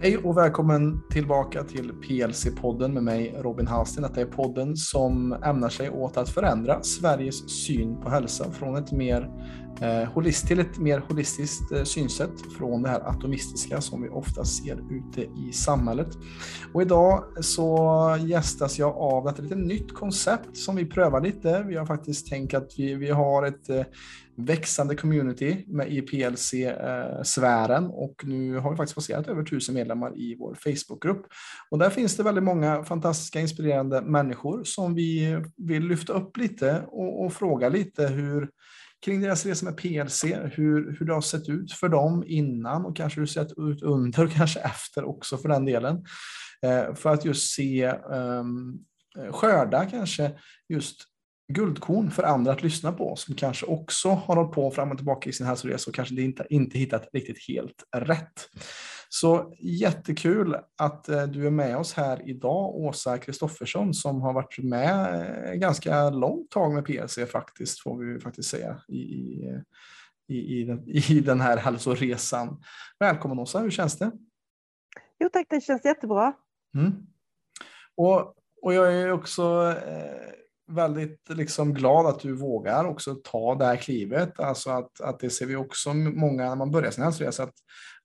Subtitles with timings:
[0.00, 4.02] Hej och välkommen tillbaka till PLC-podden med mig Robin Hallsten.
[4.02, 8.92] Detta är podden som ämnar sig åt att förändra Sveriges syn på hälsa från ett
[8.92, 9.30] mer
[9.80, 14.44] eh, holist, till ett mer holistiskt eh, synsätt från det här atomistiska som vi ofta
[14.44, 16.08] ser ute i samhället.
[16.72, 21.64] Och idag så gästas jag av ett lite nytt koncept som vi prövar lite.
[21.68, 23.82] Vi har faktiskt tänkt att vi, vi har ett eh,
[24.38, 30.36] växande community med i PLC-sfären och nu har vi faktiskt passerat över tusen medlemmar i
[30.38, 31.26] vår Facebookgrupp.
[31.70, 36.82] Och där finns det väldigt många fantastiska inspirerande människor som vi vill lyfta upp lite
[36.86, 38.50] och, och fråga lite hur
[39.04, 42.96] kring deras resa med PLC, hur, hur det har sett ut för dem innan och
[42.96, 46.04] kanske hur det sett ut under och kanske efter också för den delen.
[46.62, 48.78] Eh, för att just se um,
[49.30, 50.32] skörda kanske
[50.68, 51.04] just
[51.48, 55.30] guldkorn för andra att lyssna på som kanske också har hållit på fram och tillbaka
[55.30, 58.48] i sin hälsoresa och kanske inte, inte hittat riktigt helt rätt.
[59.08, 64.58] Så jättekul att eh, du är med oss här idag, Åsa Kristoffersson, som har varit
[64.58, 65.14] med
[65.48, 68.98] eh, ganska långt tag med PLC faktiskt, får vi faktiskt säga, i,
[70.28, 72.62] i, i, den, i den här hälsoresan.
[72.98, 74.10] Välkommen Åsa, hur känns det?
[75.20, 76.32] Jo tack, det känns jättebra.
[76.74, 76.92] Mm.
[77.96, 80.32] Och, och jag är också eh,
[80.68, 84.40] väldigt liksom glad att du vågar också ta det här klivet.
[84.40, 87.54] Alltså att, att det ser vi också många när man börjar sin hälsoresa, att,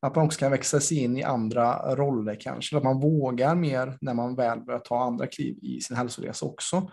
[0.04, 2.78] att man också kan växa sig in i andra roller kanske.
[2.78, 6.90] Att man vågar mer när man väl börjar ta andra kliv i sin hälsoresa också.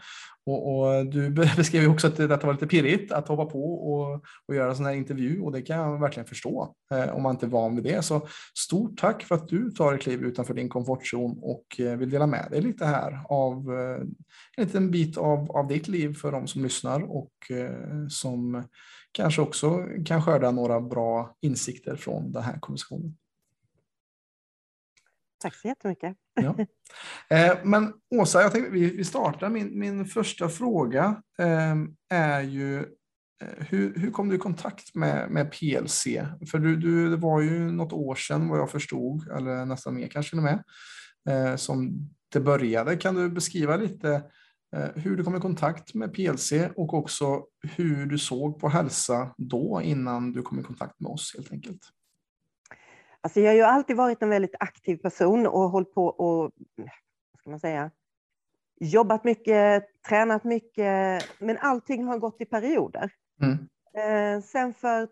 [0.46, 4.24] Och, och, du beskrev ju också att det var lite pirrigt att hoppa på och,
[4.48, 7.34] och göra en sån här intervju och det kan jag verkligen förstå eh, om man
[7.34, 8.04] inte är van vid det.
[8.04, 12.10] Så stort tack för att du tar ett kliv utanför din komfortzon och eh, vill
[12.10, 14.00] dela med dig lite här av eh,
[14.56, 18.64] en liten bit av, av ditt liv för de som lyssnar och eh, som
[19.12, 23.16] kanske också kan skörda några bra insikter från den här konversationen.
[25.42, 26.16] Tack så jättemycket.
[26.34, 26.56] Ja.
[27.30, 29.48] Eh, men Åsa, jag tänkte, vi, startar.
[29.48, 31.76] Min, min första fråga eh,
[32.08, 32.78] är ju
[33.42, 36.04] eh, hur, hur kom du i kontakt med, med PLC?
[36.50, 40.08] För du, du, det var ju något år sedan vad jag förstod, eller nästan mer
[40.08, 40.64] kanske med,
[41.60, 42.96] som det började.
[42.96, 44.22] Kan du beskriva lite
[44.94, 47.44] hur du kom i kontakt med PLC och också
[47.76, 51.80] hur du såg på hälsa då innan du kom i kontakt med oss helt enkelt?
[53.20, 57.40] Alltså jag har ju alltid varit en väldigt aktiv person och hållit på och, vad
[57.40, 57.90] ska man säga,
[58.80, 63.12] jobbat mycket, tränat mycket, men allting har gått i perioder.
[63.42, 63.58] Mm.
[63.94, 65.08] Eh, sen för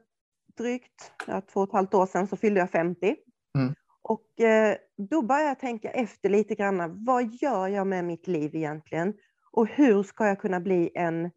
[0.57, 3.17] drygt ja, två och ett halvt år sedan så fyllde jag 50.
[3.59, 3.75] Mm.
[4.03, 4.77] Och eh,
[5.11, 9.15] då började jag tänka efter lite grann, vad gör jag med mitt liv egentligen?
[9.59, 11.31] Och hur ska jag kunna bli en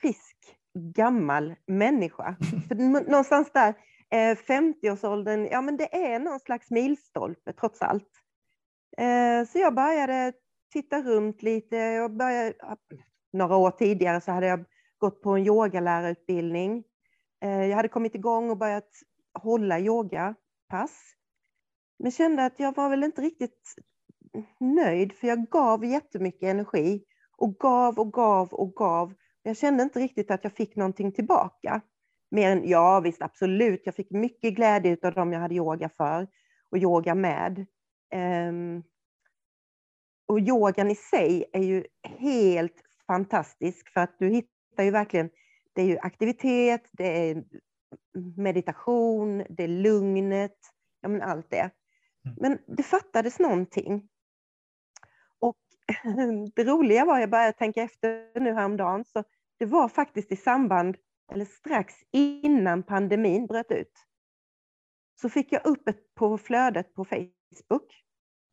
[0.00, 0.36] frisk,
[0.74, 2.36] gammal människa?
[2.68, 2.74] För
[3.10, 3.74] någonstans där,
[4.34, 8.08] 50-årsåldern, eh, ja men det är någon slags milstolpe trots allt.
[8.96, 10.32] Eh, så jag började
[10.72, 11.76] titta runt lite.
[11.76, 12.54] Jag började,
[13.32, 14.64] några år tidigare så hade jag
[14.98, 16.84] gått på en yogalärarutbildning.
[17.40, 18.90] Eh, jag hade kommit igång och börjat
[19.34, 21.14] hålla yogapass.
[21.98, 23.74] Men kände att jag var väl inte riktigt
[24.60, 27.04] nöjd, för jag gav jättemycket energi
[27.38, 29.14] och gav och gav och gav.
[29.42, 31.80] Jag kände inte riktigt att jag fick någonting tillbaka.
[32.30, 33.82] Mer än, ja visst, absolut.
[33.84, 36.28] Jag fick mycket glädje av dem jag hade yoga för
[36.70, 37.66] och yoga med.
[38.14, 38.82] Um,
[40.26, 45.30] och yogan i sig är ju helt fantastisk för att du hittar ju verkligen,
[45.72, 47.44] det är ju aktivitet, det är
[48.36, 50.58] meditation, det är lugnet,
[51.00, 51.70] ja men allt det.
[52.24, 52.36] Mm.
[52.40, 54.08] Men det fattades någonting.
[56.54, 59.24] Det roliga var, jag började tänka efter nu häromdagen, så
[59.58, 60.96] det var faktiskt i samband
[61.32, 63.92] eller strax innan pandemin bröt ut,
[65.20, 68.04] så fick jag upp ett på flödet på Facebook.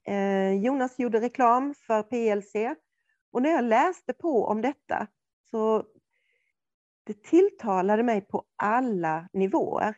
[0.07, 2.79] Eh, Jonas gjorde reklam för PLC
[3.31, 5.07] och när jag läste på om detta
[5.51, 5.83] så
[7.03, 9.95] det tilltalade mig på alla nivåer.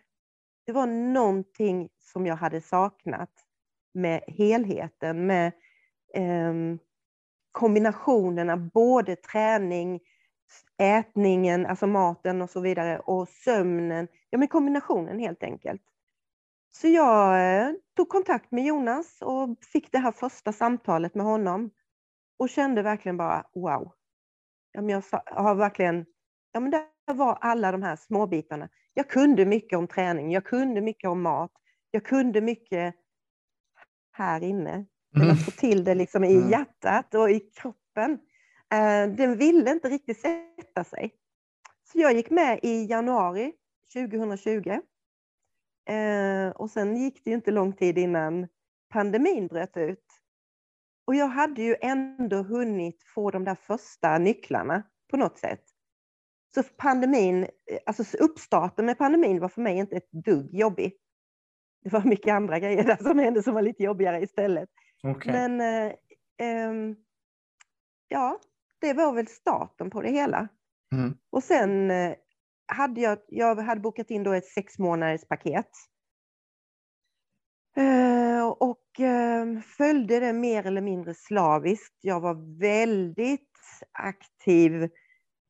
[0.65, 3.31] Det var någonting som jag hade saknat
[3.93, 5.47] med helheten, med
[6.13, 6.53] eh,
[7.57, 9.99] kombinationerna både träning,
[10.77, 14.07] ätningen, alltså maten och så vidare, och sömnen.
[14.29, 15.81] Ja, men kombinationen helt enkelt.
[16.69, 21.71] Så jag eh, tog kontakt med Jonas och fick det här första samtalet med honom
[22.39, 23.91] och kände verkligen bara wow.
[24.71, 26.05] Ja, men jag har verkligen,
[26.51, 28.69] ja men det var alla de här småbitarna.
[28.93, 31.51] Jag kunde mycket om träning, jag kunde mycket om mat,
[31.91, 32.95] jag kunde mycket
[34.11, 34.85] här inne.
[35.21, 36.49] Att få till det liksom i mm.
[36.49, 38.11] hjärtat och i kroppen.
[38.73, 41.13] Eh, den ville inte riktigt sätta sig.
[41.91, 43.53] Så jag gick med i januari
[43.93, 44.79] 2020.
[45.89, 48.47] Eh, och sen gick det inte lång tid innan
[48.93, 50.05] pandemin bröt ut.
[51.07, 55.63] Och jag hade ju ändå hunnit få de där första nycklarna på något sätt.
[56.53, 57.47] Så pandemin,
[57.85, 60.93] alltså uppstarten med pandemin var för mig inte ett dugg jobbig.
[61.83, 64.69] Det var mycket andra grejer där som hände som var lite jobbigare istället.
[65.03, 65.31] Okay.
[65.31, 65.93] Men eh,
[66.37, 66.73] eh,
[68.07, 68.39] ja,
[68.79, 70.47] det var väl starten på det hela.
[70.93, 71.17] Mm.
[71.29, 72.15] Och sen eh,
[72.67, 75.71] hade jag, jag hade bokat in då ett sex månaders paket.
[77.77, 81.97] Eh, och eh, följde det mer eller mindre slaviskt.
[82.01, 83.43] Jag var väldigt
[83.91, 84.89] aktiv,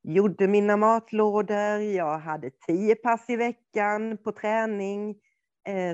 [0.02, 5.14] gjorde mina matlådor, jag hade tio pass i veckan på träning,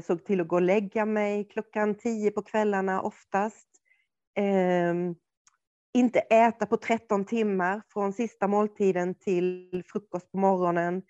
[0.05, 3.69] såg till att gå och lägga mig klockan tio på kvällarna oftast.
[4.35, 5.15] Ehm,
[5.93, 11.03] inte äta på 13 timmar från sista måltiden till frukost på morgonen.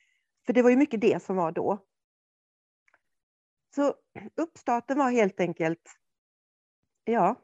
[0.46, 1.78] För det var ju mycket det som var då.
[3.74, 3.94] Så
[4.36, 5.98] uppstarten var helt enkelt,
[7.04, 7.34] ja,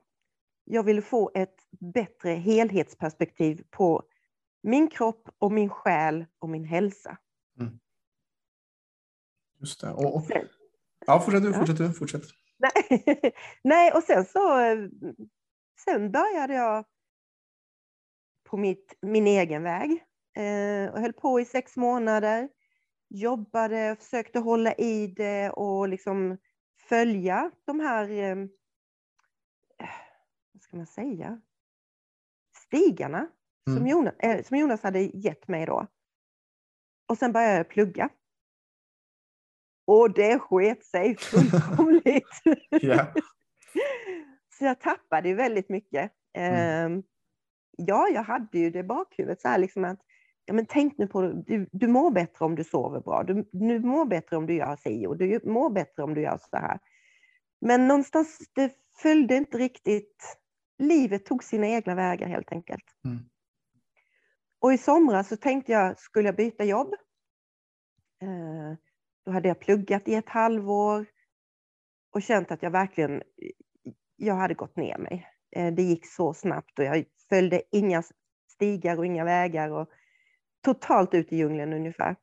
[0.65, 4.03] jag ville få ett bättre helhetsperspektiv på
[4.63, 7.19] min kropp och min själ och min hälsa.
[7.61, 7.81] Mm.
[9.59, 9.93] Just det.
[9.93, 10.25] Och, och,
[11.06, 12.23] ja, fortsätt du, fortsätt du, fortsätt.
[12.58, 13.32] Nej,
[13.64, 14.41] Nej, och sen så
[15.85, 16.85] sen började jag
[18.50, 19.91] på mitt, min egen väg
[20.37, 22.49] eh, och höll på i sex månader.
[23.08, 26.38] Jobbade, försökte hålla i det och liksom
[26.88, 28.37] följa de här, eh,
[30.52, 31.41] vad ska man säga,
[32.56, 33.29] stigarna
[33.69, 33.79] mm.
[33.79, 35.87] som, Jonas, eh, som Jonas hade gett mig då.
[37.08, 38.08] Och sen började jag plugga.
[39.91, 42.43] Och det sket sig fullkomligt.
[42.83, 43.09] yeah.
[44.59, 46.13] Så jag tappade ju väldigt mycket.
[46.33, 46.97] Mm.
[46.97, 47.03] Eh,
[47.77, 50.01] ja, jag hade ju det i bakhuvudet så här liksom att
[50.45, 53.23] ja, men tänk nu på du, du mår bättre om du sover bra.
[53.23, 56.39] Du, du mår bättre om du gör si och du mår bättre om du gör
[56.39, 56.79] så här.
[57.61, 58.73] Men någonstans, det
[59.03, 60.37] följde inte riktigt.
[60.79, 62.85] Livet tog sina egna vägar helt enkelt.
[63.05, 63.19] Mm.
[64.61, 66.95] Och i somras så tänkte jag, skulle jag byta jobb?
[68.23, 68.77] Eh,
[69.25, 71.07] då hade jag pluggat i ett halvår
[72.13, 73.23] och känt att jag verkligen,
[74.17, 75.29] jag hade gått ner mig.
[75.51, 78.03] Eh, det gick så snabbt och jag följde inga
[78.49, 79.89] stigar och inga vägar och
[80.61, 82.17] totalt ut i djungeln ungefär.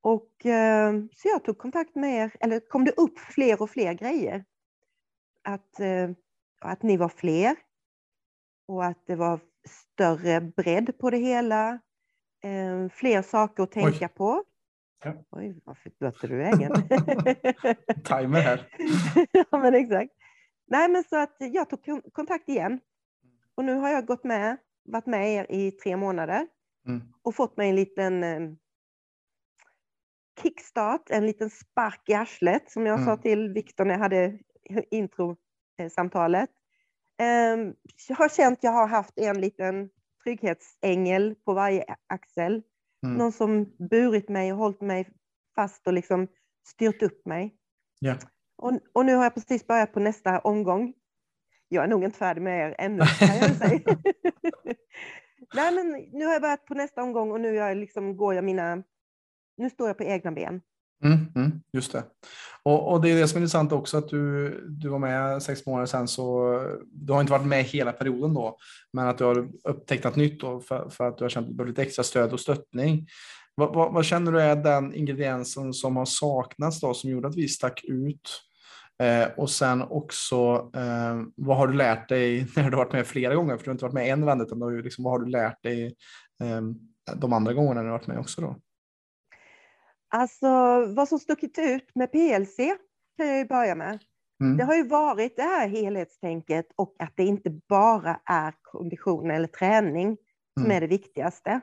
[0.00, 3.92] Och eh, så jag tog kontakt med er, eller kom det upp fler och fler
[3.92, 4.44] grejer.
[5.42, 6.10] Att, eh,
[6.60, 7.56] att ni var fler
[8.68, 11.78] och att det var större bredd på det hela.
[12.92, 14.14] Fler saker att tänka Oj.
[14.14, 14.44] på.
[15.04, 15.14] Ja.
[15.30, 16.72] Oj, varför bytte du vägen?
[18.04, 18.68] Timer här.
[19.50, 20.12] ja, men exakt.
[20.66, 22.80] Nej, men så att jag tog kontakt igen.
[23.54, 26.46] Och nu har jag gått med, varit med er i tre månader
[26.86, 27.02] mm.
[27.22, 28.40] och fått mig en liten eh,
[30.42, 33.06] kickstart, en liten spark i arslet som jag mm.
[33.06, 34.38] sa till Viktor när jag hade
[34.90, 36.50] introsamtalet.
[37.20, 37.72] Eh,
[38.08, 39.90] jag har känt att jag har haft en liten
[40.24, 42.62] trygghetsängel på varje axel.
[43.06, 43.18] Mm.
[43.18, 45.08] Någon som burit mig och hållit mig
[45.54, 46.28] fast och liksom
[46.66, 47.54] styrt upp mig.
[48.04, 48.18] Yeah.
[48.56, 50.94] Och, och, nu har jag precis börjat på nästa omgång.
[51.68, 53.80] Jag är nog inte färdig med er ännu, kan jag säga.
[55.54, 58.44] Nej, men nu har jag börjat på nästa omgång och nu jag liksom, går jag
[58.44, 58.82] mina...
[59.56, 60.62] Nu står jag på egna ben.
[61.04, 62.04] Mm, mm, just det.
[62.62, 65.66] Och, och, det är det som är intressant också att du, du var med sex
[65.66, 66.60] månader sedan så
[66.92, 68.58] du har inte varit med hela perioden då,
[68.92, 71.50] men att du har upptäckt något nytt då för, för att du har känt att
[71.50, 73.06] du behöver lite extra stöd och stöttning.
[73.54, 77.36] Vad, vad, vad, känner du är den ingrediensen som har saknats då som gjorde att
[77.36, 78.30] vi stack ut
[79.02, 83.06] Eh, och sen också, eh, vad har du lärt dig när du har varit med
[83.06, 83.56] flera gånger?
[83.56, 85.62] För du har inte varit med en vända, utan du, liksom, vad har du lärt
[85.62, 85.96] dig
[86.42, 86.60] eh,
[87.16, 88.40] de andra gångerna när du har varit med också?
[88.40, 88.56] Då?
[90.08, 90.46] Alltså,
[90.96, 92.56] vad som stuckit ut med PLC
[93.16, 93.98] kan jag ju börja med.
[94.40, 94.56] Mm.
[94.56, 99.48] Det har ju varit det här helhetstänket och att det inte bara är kondition eller
[99.48, 100.16] träning
[100.54, 100.76] som mm.
[100.76, 101.60] är det viktigaste.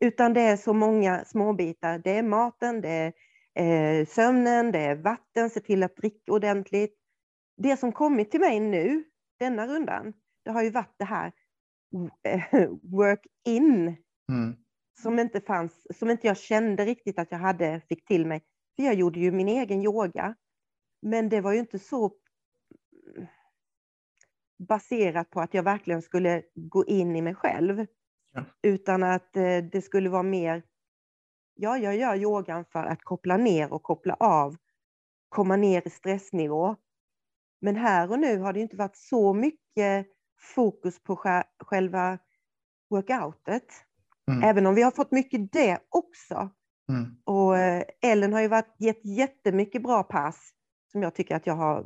[0.00, 1.98] Utan det är så många småbitar.
[1.98, 3.12] Det är maten, det
[3.54, 6.94] är eh, sömnen, det är vatten, se till att dricka ordentligt.
[7.56, 9.04] Det som kommit till mig nu,
[9.38, 10.12] denna rundan,
[10.44, 11.32] det har ju varit det här
[12.26, 12.42] eh,
[12.82, 13.96] work-in
[14.32, 14.56] mm.
[15.02, 18.42] Som inte fanns, som inte jag kände riktigt att jag hade, fick till mig.
[18.76, 20.34] För jag gjorde ju min egen yoga,
[21.02, 22.12] men det var ju inte så
[24.58, 27.86] baserat på att jag verkligen skulle gå in i mig själv,
[28.32, 28.44] ja.
[28.62, 30.62] utan att eh, det skulle vara mer
[31.62, 34.56] Ja, jag gör yogan för att koppla ner och koppla av,
[35.28, 36.76] komma ner i stressnivå.
[37.60, 40.06] Men här och nu har det inte varit så mycket
[40.54, 41.16] fokus på
[41.58, 42.18] själva
[42.90, 43.64] workoutet.
[44.30, 44.42] Mm.
[44.42, 46.50] Även om vi har fått mycket det också.
[46.88, 47.16] Mm.
[47.24, 50.50] Och eh, Ellen har ju varit, gett jättemycket bra pass
[50.92, 51.84] som jag tycker att jag har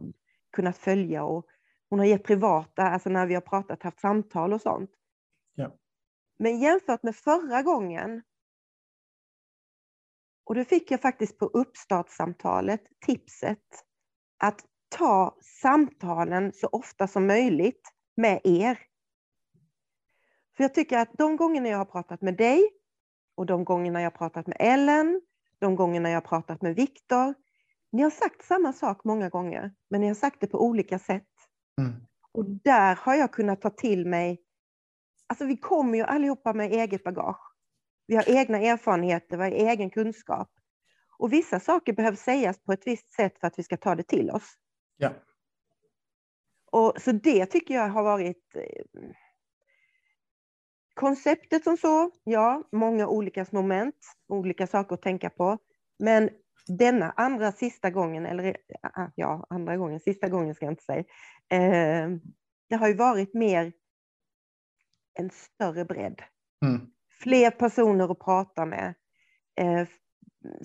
[0.52, 1.46] kunnat följa och
[1.94, 4.90] Hon har gett privata, alltså när vi har pratat, haft samtal och sånt.
[5.54, 5.76] Ja.
[6.38, 8.22] Men jämfört med förra gången,
[10.44, 13.84] och då fick jag faktiskt på uppstartssamtalet tipset
[14.38, 18.78] att ta samtalen så ofta som möjligt med er.
[20.56, 22.70] För jag tycker att de gångerna jag har pratat med dig
[23.34, 25.20] och de gångerna jag har pratat med Ellen,
[25.58, 27.34] de gångerna jag har pratat med Viktor,
[27.92, 31.28] ni har sagt samma sak många gånger, men ni har sagt det på olika sätt.
[31.80, 31.92] Mm.
[32.32, 34.42] Och där har jag kunnat ta till mig,
[35.26, 37.54] alltså vi kommer ju allihopa med eget bagage.
[38.06, 40.50] Vi har egna erfarenheter, vi har egen kunskap.
[41.18, 44.02] Och vissa saker behöver sägas på ett visst sätt för att vi ska ta det
[44.02, 44.54] till oss.
[44.96, 45.10] Ja.
[46.72, 49.00] Och, så det tycker jag har varit eh,
[50.94, 53.96] konceptet som så, ja, många olika moment,
[54.28, 55.58] olika saker att tänka på.
[55.98, 56.30] Men
[56.66, 61.04] denna andra sista gången, eller ah, ja, andra gången, sista gången ska jag inte säga,
[61.50, 62.10] eh,
[62.68, 63.72] det har ju varit mer
[65.18, 66.22] en större bredd.
[66.64, 66.86] Mm.
[67.22, 68.94] Fler personer att prata med,
[69.60, 69.88] eh,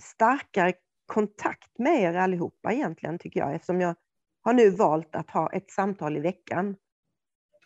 [0.01, 0.74] starkare
[1.05, 3.95] kontakt med er allihopa egentligen, tycker jag, eftersom jag
[4.41, 6.75] har nu valt att ha ett samtal i veckan.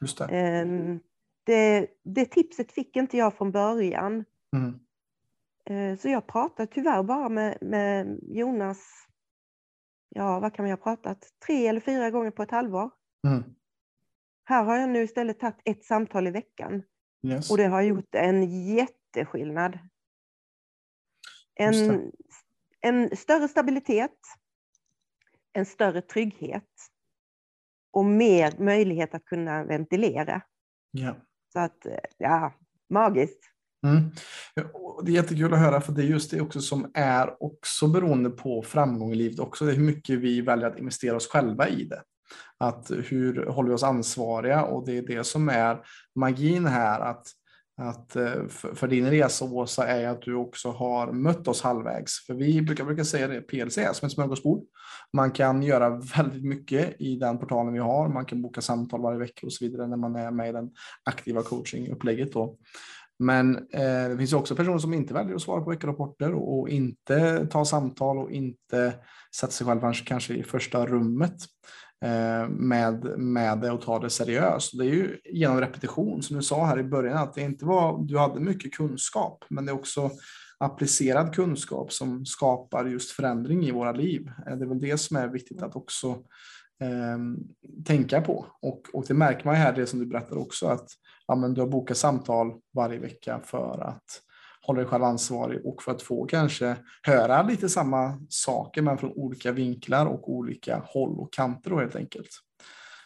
[0.01, 0.23] Just det.
[0.25, 0.67] Eh,
[1.43, 4.25] det, det tipset fick inte jag från början.
[4.55, 4.79] Mm.
[5.65, 9.07] Eh, Så jag pratade tyvärr bara med, med Jonas,
[10.09, 12.91] ja vad kan vi ha pratat, tre eller fyra gånger på ett halvår.
[13.27, 13.43] Mm.
[14.43, 16.83] Här har jag nu istället tagit ett samtal i veckan
[17.27, 17.51] Yes.
[17.51, 19.79] och det har gjort en jätteskillnad.
[21.55, 22.11] En,
[22.81, 24.17] en större stabilitet,
[25.53, 26.69] en större trygghet
[27.91, 30.41] och mer möjlighet att kunna ventilera.
[30.91, 31.15] Ja.
[31.53, 32.53] Så att, ja,
[32.89, 33.39] magiskt.
[33.85, 34.11] Mm.
[35.03, 38.29] Det är jättekul att höra för det är just det också som är också beroende
[38.29, 39.65] på framgång i livet också.
[39.65, 42.01] Det är hur mycket vi väljer att investera oss själva i det.
[42.57, 47.27] Att hur håller vi oss ansvariga och det är det som är magin här att
[47.77, 52.25] att eh, för, för din resa Åsa är att du också har mött oss halvvägs.
[52.25, 54.63] För vi brukar, brukar säga det, PLC är som ett smörgåsbord.
[55.13, 58.09] Man kan göra väldigt mycket i den portalen vi har.
[58.09, 60.71] Man kan boka samtal varje vecka och så vidare när man är med i den
[61.03, 62.33] aktiva coachingupplägget.
[62.33, 62.57] Då.
[63.19, 66.69] Men eh, det finns också personer som inte väljer att svara på veckorapporter och, och
[66.69, 68.93] inte ta samtal och inte
[69.35, 71.35] sätta sig själv kanske i första rummet
[72.03, 74.77] Eh, med, med det och ta det seriöst.
[74.77, 78.03] Det är ju genom repetition, som du sa här i början, att det inte var,
[78.03, 80.11] du hade mycket kunskap, men det är också
[80.57, 84.31] applicerad kunskap som skapar just förändring i våra liv.
[84.47, 86.07] Eh, det är väl det som är viktigt att också
[86.81, 87.17] eh,
[87.85, 88.45] tänka på.
[88.61, 90.87] Och, och det märker man ju här, det som du berättar också, att
[91.27, 94.03] ja, men du har bokat samtal varje vecka för att
[94.63, 99.11] hålla dig själv ansvarig och för att få kanske höra lite samma saker men från
[99.11, 102.29] olika vinklar och olika håll och kanter då helt enkelt.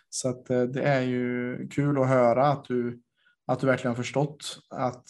[0.09, 3.01] Så att eh, det är ju kul att höra att du,
[3.47, 5.09] att du verkligen har förstått att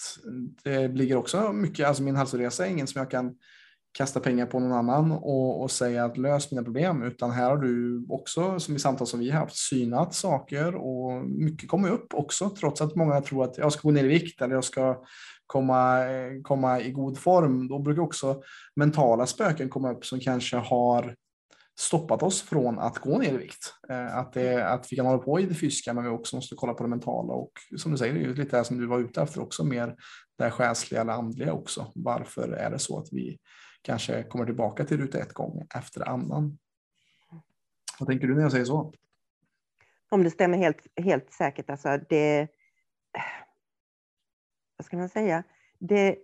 [0.63, 3.36] det ligger också mycket, alltså min hälsoresa är ingen som jag kan
[3.98, 7.58] kasta pengar på någon annan och, och säga att lös mina problem, utan här har
[7.58, 12.13] du också, som i samtal som vi har haft, synat saker och mycket kommer upp
[12.13, 15.04] också, trots att många tror att jag ska gå ner i vikt eller jag ska
[15.46, 17.68] komma, eh, komma i god form.
[17.68, 18.42] Då brukar också
[18.75, 21.16] mentala spöken komma upp som kanske har
[21.80, 23.74] stoppat oss från att gå ner i vikt.
[23.89, 26.56] Eh, att, det, att vi kan hålla på i det fysiska men vi också måste
[26.56, 28.86] kolla på det mentala och som du säger, det är ju lite det som du
[28.86, 29.96] var ute efter också, mer
[30.38, 31.92] det själsliga eller andliga också.
[31.96, 33.38] Varför är det så att vi
[33.81, 36.57] kanske kommer tillbaka till ruta ett gång efter annan?
[38.00, 38.93] Vad tänker du när jag säger så?
[40.10, 41.69] Om det stämmer helt, helt säkert.
[41.69, 42.48] Alltså det,
[44.77, 45.43] vad ska man säga?
[45.79, 46.17] Det,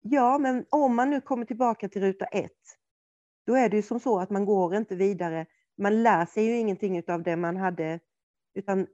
[0.00, 2.78] ja, men om man nu kommer tillbaka till ruta ett,
[3.46, 5.46] då är det ju som så att man går inte vidare.
[5.76, 8.00] Man lär sig ju ingenting av det man hade,
[8.54, 8.86] utan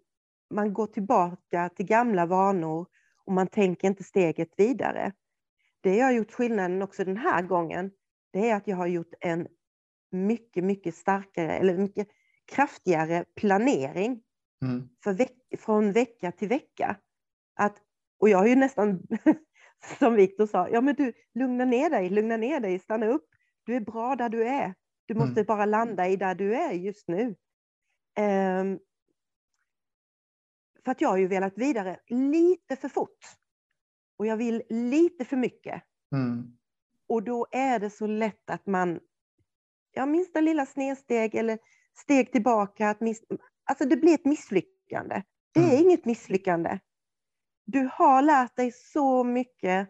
[0.50, 2.86] man går tillbaka till gamla vanor
[3.24, 5.12] och man tänker inte steget vidare.
[5.82, 7.90] Det jag har gjort skillnaden också den här gången,
[8.32, 9.48] det är att jag har gjort en
[10.12, 12.08] mycket, mycket starkare eller mycket
[12.52, 14.22] kraftigare planering
[14.62, 14.88] Mm.
[15.04, 16.96] för veck, från vecka till vecka.
[17.54, 17.78] Att,
[18.20, 19.02] och jag har ju nästan,
[19.98, 23.28] som Viktor sa, ja men du, lugna ner dig, lugna ner dig, stanna upp.
[23.64, 24.74] Du är bra där du är.
[25.06, 25.46] Du måste Mm.
[25.46, 27.34] bara landa i där du är just nu.
[28.18, 28.78] Ehm,
[30.84, 33.18] för att jag har ju velat vidare lite för fort.
[34.22, 35.82] Och jag vill lite för mycket.
[36.14, 36.56] Mm.
[37.08, 39.00] Och då är det så lätt att man,
[39.92, 41.58] ja minsta lilla snedsteg eller
[41.94, 43.22] steg tillbaka, att miss,
[43.64, 45.22] alltså det blir ett misslyckande.
[45.54, 45.86] Det är Mm.
[45.86, 46.78] inget misslyckande.
[47.64, 49.88] Du har lärt dig så mycket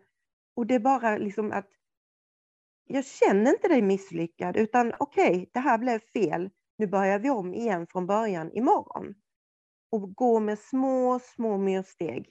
[0.56, 1.68] och det är bara liksom att
[2.84, 6.50] jag känner inte dig misslyckad utan okej, det här blev fel.
[6.78, 9.14] nu börjar vi om igen från början imorgon.
[9.90, 12.30] Och gå med små, små myrsteg.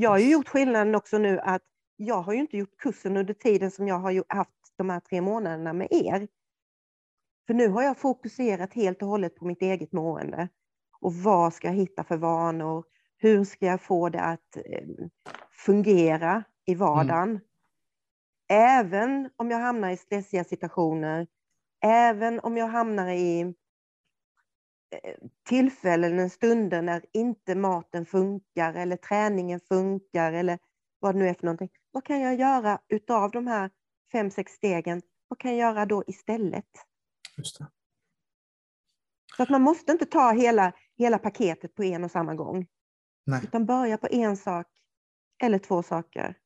[0.00, 1.62] Jag har ju gjort skillnaden också nu att
[1.96, 5.20] jag har ju inte gjort kursen under tiden som jag har haft de här tre
[5.20, 6.28] månaderna med er.
[7.46, 10.48] För nu har jag fokuserat helt och hållet på mitt eget mående.
[11.00, 12.84] Och vad ska jag hitta för vanor?
[13.16, 14.88] Hur ska jag få det att eh,
[15.66, 17.28] fungera i vardagen?
[17.28, 17.40] Mm.
[18.48, 21.26] Även om jag hamnar i stressiga situationer,
[21.84, 23.54] även om jag hamnar i
[24.90, 25.14] eh,
[25.48, 30.58] tillfällen, stunder när inte maten funkar eller träningen funkar eller
[30.98, 31.70] vad det nu är för någonting.
[31.90, 33.70] Vad kan jag göra utav de här
[34.12, 35.02] fem, sex stegen?
[35.28, 36.66] Vad kan jag göra då istället?
[37.36, 37.66] Just det.
[39.36, 42.66] Så att man måste inte ta hela, hela paketet på en och samma gång.
[43.26, 43.40] Nej.
[43.44, 44.66] Utan börja på en sak
[45.42, 46.36] eller två saker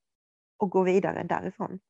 [0.57, 1.81] och gå vidare därifrån.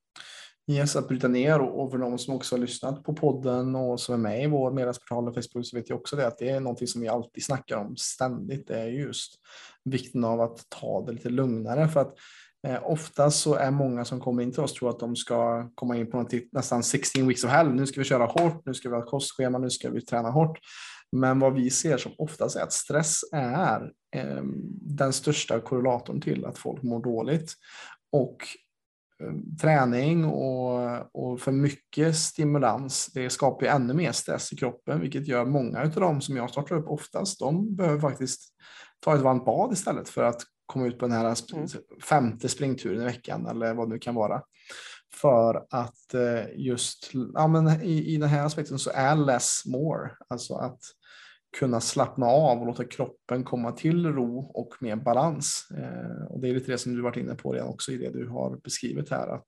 [0.66, 4.14] Yes, att bryta ner och, för de som också har lyssnat på podden och som
[4.14, 6.60] är med i vår medlemsportal och Facebook så vet jag också det att det är
[6.60, 8.68] någonting som vi alltid snackar om ständigt.
[8.68, 9.34] Det är just
[9.84, 12.14] vikten av att ta det lite lugnare för att
[12.66, 15.96] eh, ofta så är många som kommer in till oss tror att de ska komma
[15.96, 17.74] in på något, nästan 16 weeks of hell.
[17.74, 20.58] Nu ska vi köra hårt, nu ska vi ha kostschema, nu ska vi träna hårt.
[21.12, 24.42] Men vad vi ser som oftast är att stress är eh,
[24.80, 27.52] den största korrelatorn till att folk mår dåligt.
[28.12, 28.36] Och
[29.60, 30.80] träning och,
[31.12, 35.90] och för mycket stimulans, det skapar ännu mer stress i kroppen, vilket gör många av
[35.90, 38.40] dem som jag startar upp oftast, de behöver faktiskt
[39.00, 41.68] ta ett varmt bad istället för att komma ut på den här mm.
[42.02, 44.42] femte springturen i veckan eller vad det nu kan vara.
[45.14, 50.10] För att eh, just ja, men i, i den här aspekten så är less more,
[50.28, 50.80] alltså att
[51.58, 55.66] kunna slappna av och låta kroppen komma till ro och mer balans.
[55.78, 58.10] Eh, och det är lite det som du varit inne på redan också i det
[58.10, 59.46] du har beskrivit här, att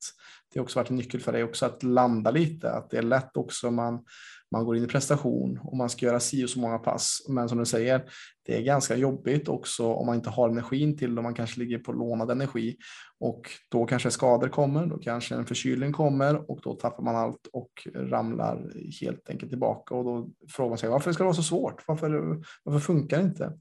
[0.55, 3.37] det också varit en nyckel för dig också att landa lite, att det är lätt
[3.37, 4.05] också man
[4.53, 7.27] man går in i prestation och man ska göra si och så många pass.
[7.29, 8.05] Men som du säger,
[8.47, 11.23] det är ganska jobbigt också om man inte har energin till det.
[11.23, 12.77] Man kanske ligger på lånad energi
[13.21, 14.87] och då kanske skador kommer.
[14.87, 19.95] Då kanske en förkylning kommer och då tappar man allt och ramlar helt enkelt tillbaka.
[19.95, 21.85] Och då frågar man sig varför ska det vara så svårt?
[21.87, 23.53] Varför, varför funkar det inte?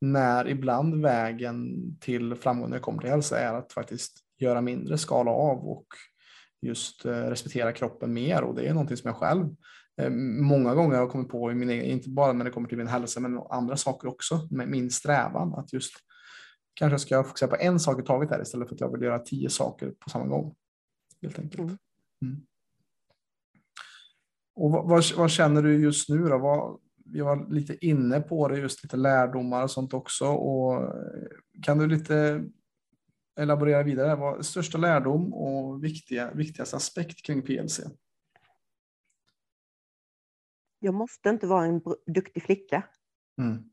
[0.00, 1.68] När ibland vägen
[2.00, 5.86] till framgång när det kommer till hälsa är att faktiskt göra mindre, skala av och
[6.62, 9.48] just eh, respektera kroppen mer och det är någonting som jag själv
[10.40, 12.78] många gånger har jag kommit på, i min egen, inte bara när det kommer till
[12.78, 15.94] min hälsa, men andra saker också, med min strävan att just
[16.74, 19.02] kanske ska jag fokusera på en sak i taget här istället för att jag vill
[19.02, 20.54] göra tio saker på samma gång.
[21.22, 21.60] Helt enkelt.
[21.60, 21.78] Mm.
[22.22, 22.46] Mm.
[24.54, 26.38] Och vad, vad, vad, känner du just nu då?
[26.38, 30.26] Vad, vi var lite inne på det, just lite lärdomar och sånt också.
[30.26, 30.90] Och eh,
[31.62, 32.44] kan du lite
[33.40, 34.16] elaborera vidare?
[34.16, 37.80] Vad största lärdom och viktiga, viktigaste aspekt kring PLC?
[40.84, 42.82] Jag måste inte vara en duktig flicka.
[43.38, 43.64] Mm.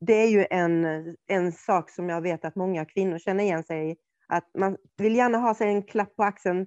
[0.00, 0.84] Det är ju en,
[1.26, 3.96] en sak som jag vet att många kvinnor känner igen sig i.
[4.28, 6.66] Att man vill gärna ha sig en klapp på axeln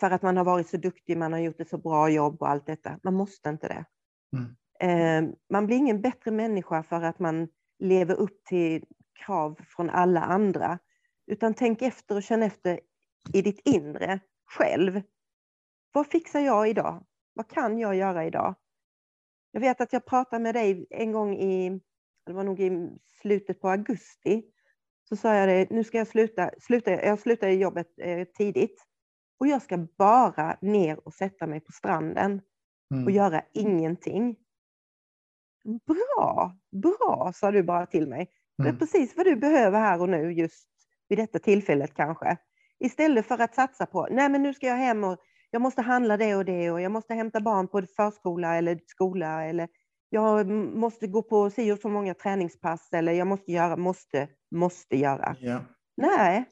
[0.00, 2.48] för att man har varit så duktig, man har gjort ett så bra jobb och
[2.48, 2.98] allt detta.
[3.02, 3.84] Man måste inte det.
[4.36, 4.56] Mm.
[4.80, 8.84] Eh, man blir ingen bättre människa för att man lever upp till
[9.26, 10.78] krav från alla andra.
[11.26, 12.80] Utan tänk efter och känn efter
[13.32, 15.02] i ditt inre själv.
[15.92, 17.04] Vad fixar jag idag?
[17.34, 18.54] Vad kan jag göra idag?
[19.58, 21.80] Jag vet att jag pratade med dig en gång i,
[22.26, 22.90] det var nog i
[23.20, 24.42] slutet på augusti,
[25.08, 28.86] så sa jag det, nu ska jag sluta, sluta jag slutar jobbet eh, tidigt
[29.38, 32.40] och jag ska bara ner och sätta mig på stranden
[32.94, 33.04] mm.
[33.04, 34.36] och göra ingenting.
[35.64, 38.20] Bra, bra, sa du bara till mig.
[38.20, 38.30] Mm.
[38.56, 38.78] Det är mm.
[38.78, 40.68] precis vad du behöver här och nu just
[41.08, 42.36] vid detta tillfället kanske.
[42.78, 45.18] Istället för att satsa på, nej men nu ska jag hem och
[45.50, 49.44] jag måste handla det och det och jag måste hämta barn på förskola eller skola
[49.44, 49.68] eller
[50.10, 54.96] jag måste gå på si och så många träningspass eller jag måste göra, måste, måste
[54.96, 55.36] göra.
[55.40, 55.62] Yeah.
[55.96, 56.44] Nej,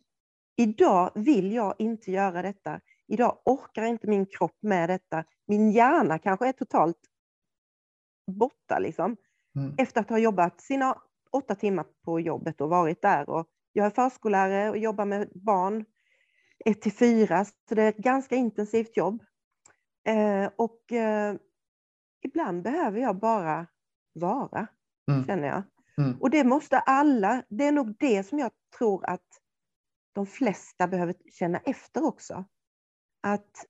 [0.57, 2.81] idag vill jag inte göra detta.
[3.09, 5.25] Idag orkar inte min kropp med detta.
[5.47, 7.01] Min hjärna kanske är totalt
[8.31, 9.17] borta liksom.
[9.57, 9.75] Mm.
[9.79, 10.95] Efter att ha jobbat sina
[11.31, 13.31] åtta timmar på jobbet och varit där.
[13.31, 15.85] Och jag är förskollärare och jobbar med barn
[16.65, 19.23] 1 till 4, så det är ett ganska intensivt jobb.
[20.09, 21.35] Eh, och eh,
[22.23, 23.67] ibland behöver jag bara
[24.13, 24.67] vara,
[25.11, 25.25] mm.
[25.25, 25.63] känner jag.
[25.99, 26.21] Mm.
[26.21, 29.27] Och det måste alla, det är nog det som jag tror att
[30.13, 32.45] de flesta behöver känna efter också.
[33.23, 33.67] Att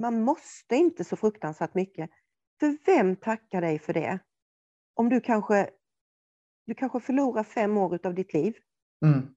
[0.00, 2.10] man måste inte så fruktansvärt mycket.
[2.60, 4.18] För vem tackar dig för det?
[4.94, 5.70] Om du kanske,
[6.66, 8.54] du kanske förlorar fem år av ditt liv.
[9.06, 9.34] Mm.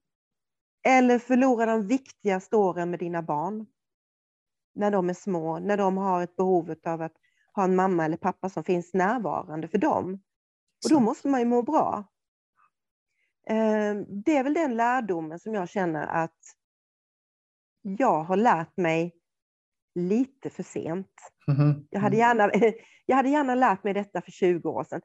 [0.84, 3.66] Eller förlora de viktigaste åren med dina barn.
[4.76, 7.14] När de är små, när de har ett behov av att
[7.54, 10.14] ha en mamma eller pappa som finns närvarande för dem.
[10.84, 12.06] Och då måste man ju må bra.
[13.50, 16.40] Eh, det är väl den lärdomen som jag känner att
[17.82, 19.16] jag har lärt mig
[19.96, 21.12] lite för sent.
[21.48, 21.88] Mm.
[21.90, 22.52] Jag, hade gärna,
[23.06, 25.02] jag hade gärna lärt mig detta för 20 år sedan.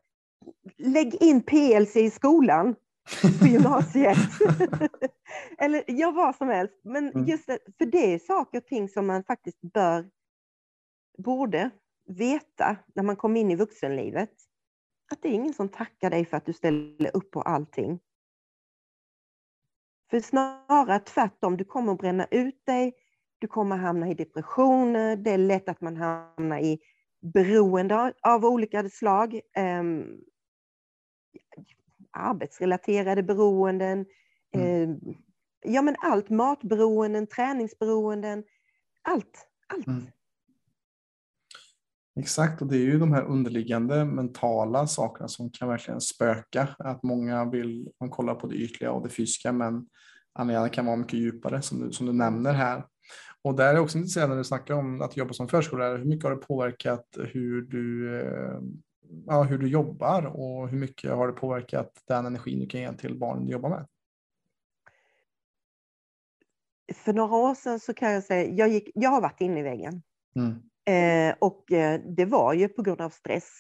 [0.77, 2.75] Lägg in PLC i skolan
[3.41, 4.19] på gymnasiet.
[5.59, 6.75] Eller ja, vad som helst.
[6.85, 7.25] Men mm.
[7.25, 10.11] just det, för det är saker och ting som man faktiskt bör,
[11.19, 11.71] borde
[12.07, 14.33] veta när man kommer in i vuxenlivet.
[15.13, 18.01] Att det är ingen som tackar dig för att du ställer upp på allting.
[20.11, 22.95] För snarare tvärtom, du kommer att bränna ut dig,
[23.39, 26.79] du kommer hamna i depressioner, det är lätt att man hamnar i
[27.21, 29.41] beroende av olika slag.
[32.17, 34.07] Arbetsrelaterade beroenden,
[34.55, 34.91] mm.
[34.91, 34.97] uh,
[35.65, 38.45] ja men allt, matberoenden, träningsberoenden,
[39.03, 39.87] allt, allt.
[39.87, 40.07] Mm.
[42.21, 46.69] Exakt, och det är ju de här underliggande mentala sakerna som kan verkligen spöka.
[46.79, 49.87] Att många vill, man kollar på det ytliga och det fysiska, men
[50.33, 52.85] anledningarna kan vara mycket djupare som du, som du nämner här.
[53.43, 56.25] Och där är också intressant när du snackar om att jobba som förskollärare, hur mycket
[56.25, 58.61] har det påverkat hur du, eh,
[59.27, 62.93] ja, hur du jobbar och hur mycket har det påverkat den energin du kan ge
[62.93, 63.87] till barnen du jobbar med?
[66.95, 69.63] För några år sedan så kan jag säga, jag, gick, jag har varit inne i
[69.63, 70.03] väggen.
[70.37, 70.63] Mm.
[70.89, 73.51] Eh, och eh, det var ju på grund av stress.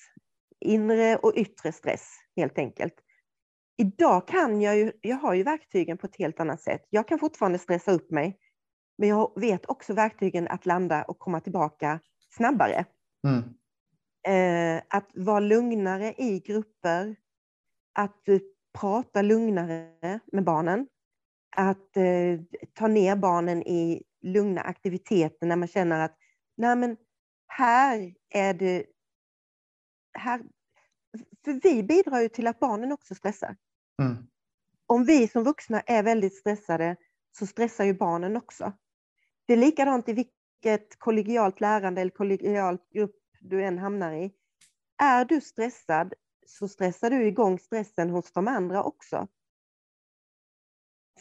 [0.60, 2.94] Inre och yttre stress helt enkelt.
[3.76, 6.86] Idag kan jag ju, jag har ju verktygen på ett helt annat sätt.
[6.90, 8.38] Jag kan fortfarande stressa upp mig.
[8.98, 12.00] Men jag vet också verktygen att landa och komma tillbaka
[12.36, 12.84] snabbare.
[13.26, 13.42] Mm.
[14.26, 17.16] Eh, att vara lugnare i grupper.
[17.92, 18.24] Att
[18.80, 20.88] prata lugnare med barnen.
[21.56, 22.40] Att eh,
[22.74, 26.16] ta ner barnen i lugna aktiviteter när man känner att
[26.56, 26.96] nej men
[27.46, 28.86] här är det...
[30.18, 30.42] Här,
[31.44, 33.56] för vi bidrar ju till att barnen också stressar.
[34.02, 34.16] Mm.
[34.86, 36.96] Om vi som vuxna är väldigt stressade
[37.38, 38.72] så stressar ju barnen också.
[39.46, 44.32] Det är likadant i vilket kollegialt lärande eller kollegialt grupp du än hamnar i.
[44.98, 46.14] Är du stressad
[46.46, 49.28] så stressar du igång stressen hos de andra också.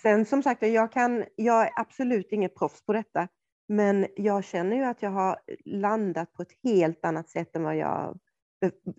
[0.01, 3.27] Sen som sagt, jag, kan, jag är absolut inget proffs på detta,
[3.67, 7.77] men jag känner ju att jag har landat på ett helt annat sätt än, vad
[7.77, 8.19] jag,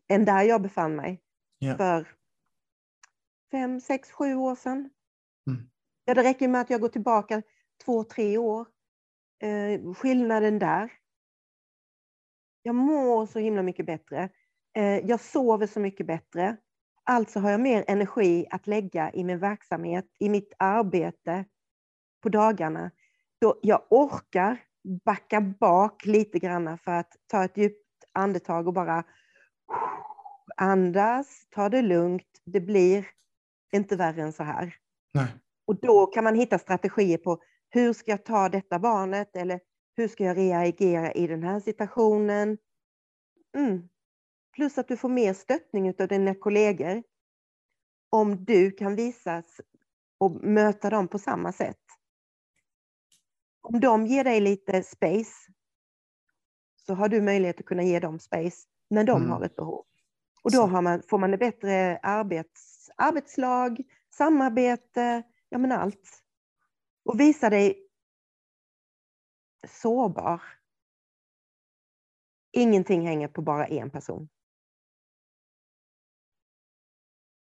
[0.09, 1.23] än där jag befann mig
[1.61, 1.77] yeah.
[1.77, 2.09] för
[3.51, 4.91] fem, sex, sju år sedan.
[5.51, 5.71] Mm.
[6.05, 7.43] Ja, det räcker med att jag går tillbaka
[7.85, 8.67] två, tre år.
[9.43, 10.93] Eh, skillnaden där.
[12.67, 14.29] Jag mår så himla mycket bättre.
[14.77, 16.57] Eh, jag sover så mycket bättre.
[17.05, 21.45] Alltså har jag mer energi att lägga i min verksamhet, i mitt arbete
[22.23, 22.91] på dagarna
[23.41, 24.57] då jag orkar
[25.05, 29.05] backa bak lite grann för att ta ett djupt andetag och bara
[30.57, 32.43] andas, ta det lugnt.
[32.45, 33.07] Det blir
[33.73, 34.75] inte värre än så här.
[35.15, 35.29] Nej.
[35.67, 39.61] Och då kan man hitta strategier på hur ska jag ta detta barnet eller
[39.97, 42.59] hur ska jag reagera i den här situationen?
[43.57, 43.89] Mm.
[44.55, 47.03] Plus att du får mer stöttning av dina kollegor
[48.11, 49.61] om du kan visas
[50.19, 51.87] och möta dem på samma sätt
[53.69, 55.53] om de ger dig lite space
[56.87, 59.31] så har du möjlighet att kunna ge dem space när de mm.
[59.31, 59.85] har ett behov.
[60.43, 63.81] Och då man, får man ett bättre arbets, arbetslag,
[64.15, 66.23] samarbete, ja men allt.
[67.05, 67.86] Och visa dig
[69.67, 70.43] sårbar.
[72.53, 74.29] Ingenting hänger på bara en person.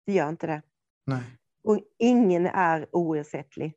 [0.06, 0.62] Det gör inte det.
[1.06, 1.24] Nej.
[1.64, 3.74] Och ingen är oersättlig.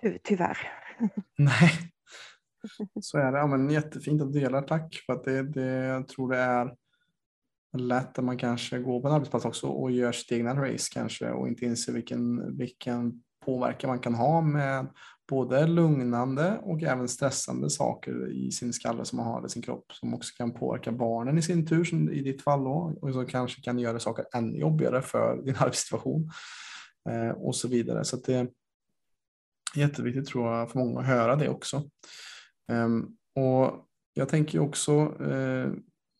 [0.00, 0.58] Ty tyvärr.
[1.38, 1.70] Nej,
[3.00, 3.38] så är det.
[3.38, 5.02] Ja, men jättefint att du delar, tack.
[5.06, 6.76] För att det, det, jag tror det är
[7.76, 11.30] lätt att man kanske går på en arbetsplats också och gör sitt egna race kanske
[11.30, 14.86] och inte inser vilken, vilken påverkan man kan ha med
[15.28, 19.92] både lugnande och även stressande saker i sin skalle som man har i sin kropp
[19.92, 23.26] som också kan påverka barnen i sin tur som i ditt fall då och som
[23.26, 26.30] kanske kan göra saker ännu jobbigare för din arbetssituation
[27.10, 28.04] eh, och så vidare.
[28.04, 28.48] Så det, är.
[29.74, 31.90] jätteviktigt tror jag för många att höra det också.
[32.72, 35.72] Um, och jag tänker också eh,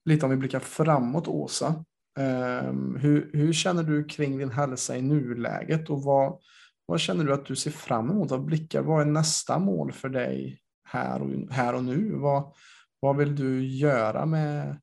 [0.05, 1.85] lite om vi blickar framåt Åsa.
[2.19, 6.39] Um, hur, hur, känner du kring din hälsa i nuläget och vad,
[6.87, 8.31] vad känner du att du ser fram emot?
[8.31, 12.15] Vad, blickar, vad är nästa mål för dig här och, här och nu?
[12.15, 12.55] Vad,
[13.01, 14.81] vad vill du göra med,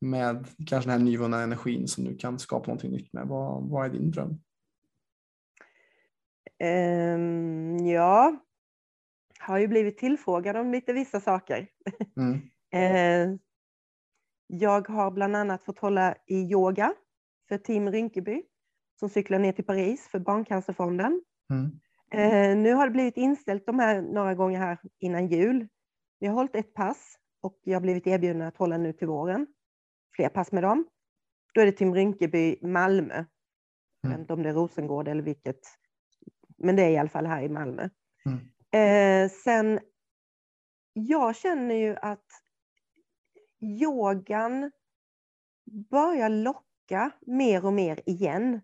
[0.00, 3.26] med kanske den här nyvunna energin som du kan skapa någonting nytt med?
[3.26, 4.40] Vad, vad är din dröm?
[6.64, 8.36] Um, ja,
[9.38, 11.68] har ju blivit tillfrågad om lite vissa saker.
[12.16, 12.34] Mm.
[13.32, 13.38] uh,
[14.46, 16.94] Jag har bland annat fått hålla i yoga
[17.48, 18.42] för Team Rinkeby
[19.00, 21.22] som cyklar ner till Paris för Barncancerfonden.
[21.52, 21.70] Mm.
[22.10, 25.68] Eh, nu har det blivit inställt de här några gånger här innan jul.
[26.18, 29.46] Vi har hållit ett pass och jag har blivit erbjuden att hålla nu till våren.
[30.16, 30.86] Fler pass med dem.
[31.54, 33.14] Då är det Team Rinkeby Malmö.
[33.14, 33.26] Mm.
[34.00, 35.60] Jag vet inte om det är Rosengård eller vilket.
[36.58, 37.88] Men det är i alla fall här i Malmö.
[38.26, 38.38] Mm.
[38.70, 39.80] Eh, sen,
[40.92, 42.26] jag känner ju att
[43.60, 44.70] yogan
[45.90, 48.60] börjar locka mer och mer igen.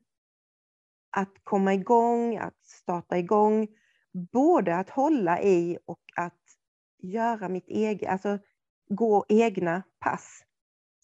[1.18, 3.68] Att komma igång, att starta igång,
[4.32, 6.42] både att hålla i och att
[6.98, 8.38] göra mitt eget, alltså
[8.88, 10.44] gå egna pass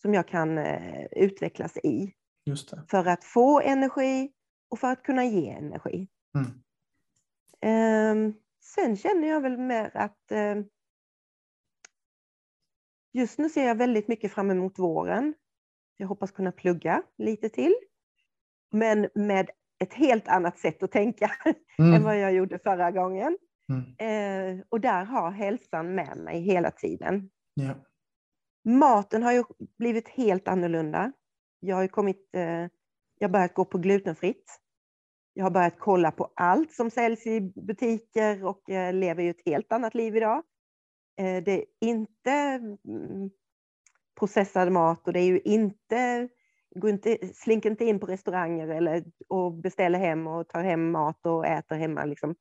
[0.03, 2.15] som jag kan eh, utvecklas i.
[2.91, 4.33] För att få energi
[4.69, 6.09] och för att kunna ge energi.
[6.35, 6.51] Mm.
[7.61, 10.57] Eh, sen känner jag väl mer att eh,
[13.13, 15.35] just nu ser jag väldigt mycket fram emot våren.
[15.97, 17.75] Jag hoppas kunna plugga lite till.
[18.71, 21.31] Men med ett helt annat sätt att tänka
[21.79, 21.95] mm.
[21.95, 23.39] än vad jag gjorde förra gången.
[23.69, 24.59] Mm.
[24.59, 27.31] Eh, och där har hälsan med mig hela tiden.
[27.61, 27.77] Yeah.
[28.65, 29.45] Maten har ju
[29.79, 31.13] blivit helt annorlunda.
[31.61, 32.67] Jag har kommit, eh,
[33.19, 34.61] jag börjat gå på glutenfritt.
[35.35, 39.47] Jag har börjat kolla på allt som säljs i butiker och eh, lever ju ett
[39.47, 40.43] helt annat liv idag.
[41.17, 43.31] Eh, det är inte mm,
[44.19, 46.29] processad mat och det är ju inte,
[46.75, 51.27] går inte, slinker inte in på restauranger eller och beställer hem och tar hem mat
[51.27, 52.35] och äter hemma liksom,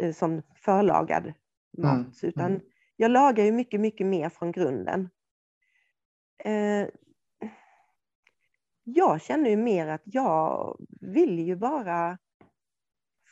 [0.00, 1.32] eh, som förlagad
[1.78, 1.94] mat.
[1.94, 2.12] Mm.
[2.22, 2.60] Utan mm.
[2.96, 5.10] jag lagar ju mycket, mycket mer från grunden.
[6.44, 6.88] Eh,
[8.84, 12.18] jag känner ju mer att jag vill ju bara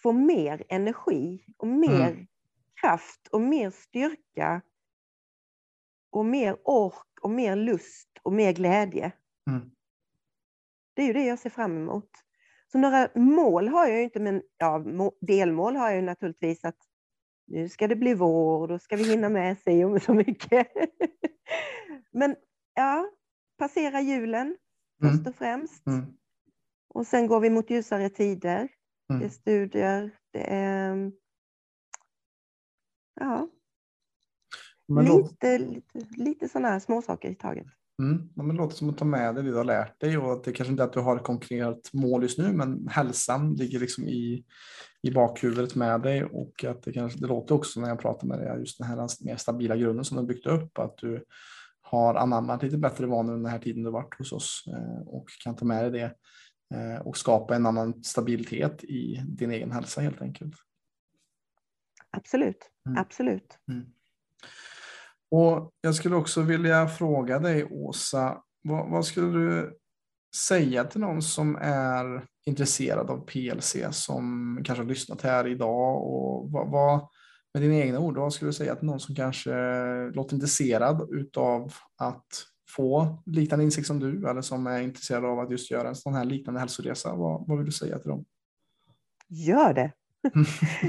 [0.03, 2.27] få mer energi och mer mm.
[2.81, 4.63] kraft och mer styrka
[6.11, 9.13] och mer ork och mer lust och mer glädje.
[9.51, 9.71] Mm.
[11.03, 12.11] Det är ju det jag ser fram emot.
[12.73, 14.85] Så några mål har jag ju inte, men ja,
[15.21, 16.77] delmål har jag ju naturligtvis att
[17.47, 20.69] nu ska det bli vår och då ska vi hinna med sig om så mycket.
[22.13, 22.37] men
[22.75, 23.11] ja,
[23.59, 24.57] passera julen
[25.01, 25.27] först mm.
[25.27, 25.87] och främst.
[25.87, 26.05] Mm.
[26.89, 28.69] Och sen går vi mot ljusare tider.
[29.11, 29.21] Mm.
[29.21, 31.13] Det är studier, det är
[33.21, 33.49] ja,
[34.89, 37.67] men lite, lite, lite sådana här småsaker i taget.
[38.03, 38.29] Mm.
[38.35, 40.33] Ja, men det låter som att ta med dig det du har lärt dig och
[40.33, 43.55] att det kanske inte är att du har ett konkret mål just nu, men hälsan
[43.55, 44.45] ligger liksom i,
[45.03, 48.39] i bakhuvudet med dig och att det kanske, det låter också när jag pratar med
[48.39, 51.25] dig, just den här mer stabila grunden som du byggt upp, att du
[51.81, 55.57] har anammat lite bättre vanor den här tiden du varit hos oss eh, och kan
[55.57, 56.15] ta med dig det
[56.79, 60.55] eh, och skapa en annan stabilitet i din egen hälsa helt enkelt.
[62.11, 62.99] Absolut, mm.
[62.99, 63.59] absolut.
[63.69, 63.87] Mm.
[65.33, 69.79] Och jag skulle också vilja fråga dig, Åsa, vad, vad, skulle du
[70.37, 76.03] säga till någon som är intresserad av PLC, som kanske har lyssnat här idag?
[76.03, 77.09] Och vad, vad,
[77.55, 79.53] med dina egna ord, vad skulle du säga till någon som kanske
[80.15, 82.27] låter intresserad av att
[82.77, 86.15] få liknande insikt som du, eller som är intresserad av att just göra en sån
[86.15, 87.15] här liknande hälsoresa?
[87.15, 88.25] Vad, vad vill du säga till dem?
[89.29, 89.93] Gör det!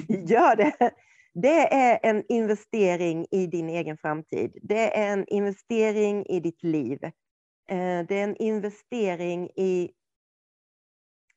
[0.33, 0.91] Gör det!
[1.33, 4.57] Det är en investering i din egen framtid.
[4.61, 7.03] Det är en investering i ditt liv.
[7.03, 9.91] Eh, det är en investering i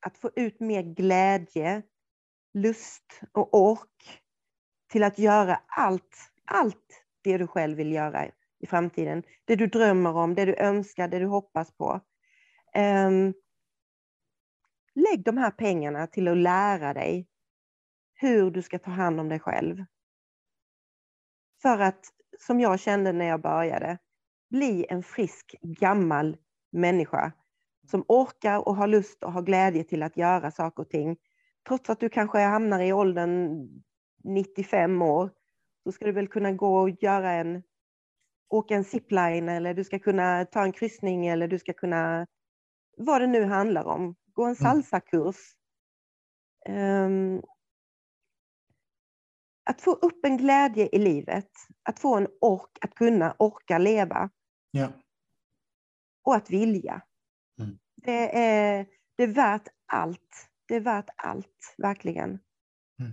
[0.01, 1.83] att få ut mer glädje,
[2.55, 4.23] lust och ork
[4.91, 8.27] till att göra allt, allt det du själv vill göra
[8.61, 9.23] i framtiden.
[9.45, 12.01] Det du drömmer om, det du önskar, det du hoppas på.
[12.75, 13.35] Ehm,
[14.95, 17.27] lägg de här pengarna till att lära dig
[18.17, 19.85] hur du ska ta hand om dig själv.
[21.63, 22.07] För att,
[22.39, 23.99] som jag kände när jag började,
[24.51, 26.37] bli en frisk gammal
[26.73, 27.33] människa
[27.91, 31.17] som orkar och har lust och har glädje till att göra saker och ting.
[31.69, 33.69] Trots att du kanske hamnar i åldern
[34.25, 35.31] 95 år,
[35.83, 37.63] så ska du väl kunna gå och göra en,
[38.49, 42.27] åka en zipline eller du ska kunna ta en kryssning eller du ska kunna,
[42.97, 44.57] vad det nu handlar om, gå en mm.
[44.57, 45.37] salsakurs.
[46.69, 47.43] Um,
[49.67, 51.51] att få upp en glädje i livet,
[51.83, 54.31] att få en ork, att kunna orka leva.
[54.71, 54.93] Ja.
[56.25, 57.03] Och att vilja.
[57.61, 57.79] Mm.
[57.97, 60.49] Det, är, det är värt allt.
[60.69, 62.29] Det är värt allt, verkligen.
[63.01, 63.13] Mm.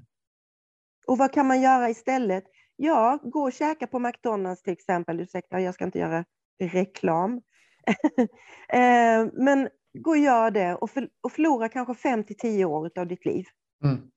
[1.07, 2.43] Och vad kan man göra istället?
[2.75, 5.19] Ja, gå och käka på McDonalds till exempel.
[5.19, 6.25] Ursäkta, jag ska inte göra
[6.59, 7.41] reklam.
[8.69, 12.99] Eh, men gå och gör det och, för, och förlora kanske fem till tio år
[12.99, 13.45] av ditt liv.
[13.83, 14.11] Mm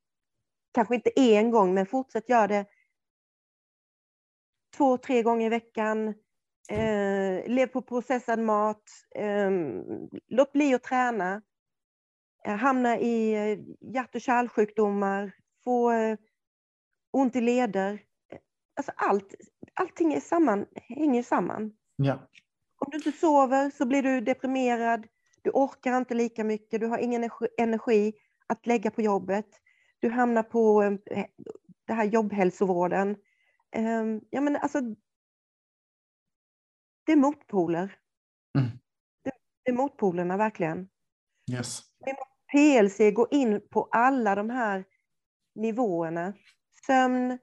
[0.77, 2.67] kanske inte en gång, men fortsätt göra det
[4.77, 6.09] två, tre gånger i veckan.
[6.71, 8.83] Eh, lev på processad mat.
[9.15, 9.51] Eh,
[10.29, 11.43] låt bli att träna.
[12.47, 13.59] Eh, hamna i eh,
[13.95, 15.33] hjärt och kärlsjukdomar.
[15.65, 16.19] Få eh,
[17.13, 18.03] ont i leder.
[18.77, 19.35] Alltså allt,
[19.75, 21.73] allting är samman, hänger samman.
[21.97, 22.29] Ja.
[22.79, 25.07] Om du inte sover så blir du deprimerad.
[25.43, 26.81] Du orkar inte lika mycket.
[26.81, 28.13] Du har ingen energi
[28.47, 29.47] att lägga på jobbet.
[30.01, 31.27] Du hamnar på eh,
[31.87, 33.17] det här jobbhälsovården.
[33.71, 34.81] Ehm, ja, men alltså,
[37.05, 37.99] det är motpoler.
[38.59, 38.71] Mm.
[39.25, 39.33] Det,
[39.63, 40.89] det, är motpolerna verkligen.
[41.53, 41.83] Yes.
[42.53, 44.85] PLC går in på alla de här
[45.55, 46.35] nivåerna.
[46.87, 47.39] Sömn,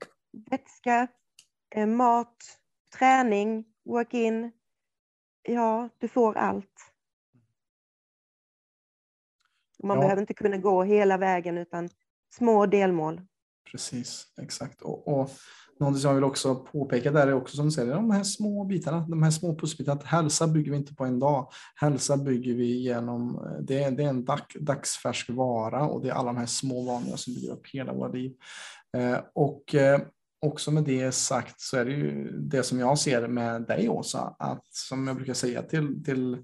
[0.52, 1.08] vätska,
[1.76, 2.38] eh, mat,
[2.98, 4.52] träning, work-in.
[5.42, 6.94] Ja, du får allt.
[9.84, 10.02] Man ja.
[10.02, 11.89] behöver inte kunna gå hela vägen utan
[12.38, 13.22] små delmål.
[13.72, 14.82] Precis, exakt.
[14.82, 15.30] Och, och
[15.80, 18.65] något som jag vill också påpeka där är också som du säger, de här små
[18.65, 20.02] bitarna, de här små pusselbitarna.
[20.04, 21.52] Hälsa bygger vi inte på en dag.
[21.76, 26.10] Hälsa bygger vi genom, eh, det är, det är en dag, dagsfärsk vara och det
[26.10, 28.34] är alla de här små vanliga som bygger upp hela våra liv.
[28.98, 30.02] Eh, och eh,
[30.41, 34.36] också med det sagt så är det ju det som jag ser med dig Åsa,
[34.39, 36.38] att som jag brukar säga till, till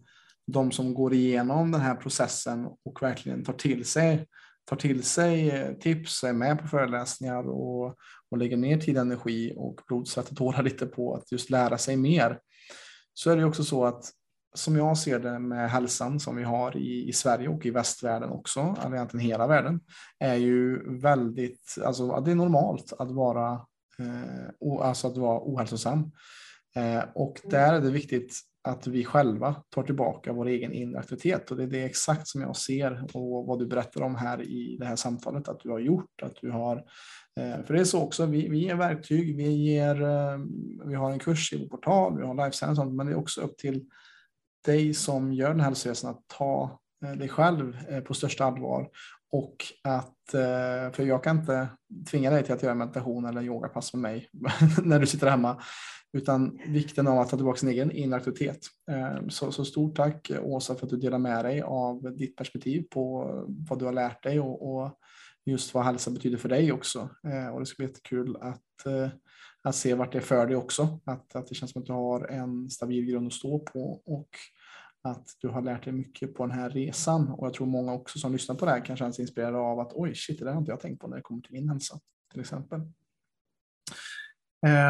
[0.47, 4.27] de som går igenom den här processen och verkligen tar till sig,
[4.69, 7.95] tar till sig tips, är med på föreläsningar och,
[8.31, 11.77] och lägger ner tid, energi och blod, svett och tårar lite på att just lära
[11.77, 12.39] sig mer.
[13.13, 14.11] Så är det också så att
[14.53, 18.29] som jag ser det med hälsan som vi har i, i Sverige och i västvärlden
[18.29, 19.79] också, eller egentligen hela världen,
[20.19, 23.51] är ju väldigt, alltså det är normalt att vara,
[23.99, 26.11] eh, alltså att vara ohälsosam.
[26.75, 31.51] Eh, och där är det viktigt att vi själva tar tillbaka vår egen inre aktivitet.
[31.51, 34.77] Och det är det exakt som jag ser och vad du berättar om här i
[34.79, 36.77] det här samtalet att du har gjort, att du har
[37.39, 40.37] eh, för det är så också, vi, vi ger verktyg, vi, ger, eh,
[40.85, 43.17] vi har en kurs i vår portal, vi har livesändning och sånt, men det är
[43.17, 43.85] också upp till
[44.65, 48.89] dig som gör den här hälsoresan att ta eh, dig själv på största allvar
[49.31, 51.67] och att, eh, för jag kan inte
[52.11, 54.29] tvinga dig till att göra meditation eller yogapass med mig
[54.83, 55.61] när du sitter hemma,
[56.13, 58.59] utan vikten av att ta tillbaka sin egen inre aktivitet.
[58.91, 62.83] Eh, så, så stort tack Åsa för att du delar med dig av ditt perspektiv
[62.89, 64.99] på vad du har lärt dig och, och
[65.45, 67.09] just vad hälsa betyder för dig också.
[67.27, 68.61] Eh, och det ska bli jättekul att,
[69.63, 70.99] att se vart det för dig också.
[71.05, 74.29] Att, att det känns som att du har en stabil grund att stå på och
[75.01, 77.31] att du har lärt dig mycket på den här resan.
[77.31, 79.93] Och jag tror många också som lyssnar på det här kanske är inspirerade av att
[79.93, 81.99] oj, shit, det där har inte jag tänkt på när det kommer till min hälsa
[82.31, 82.79] till exempel.